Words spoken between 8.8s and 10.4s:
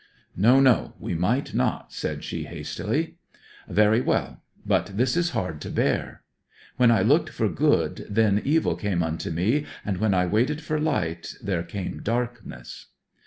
unto me, and when I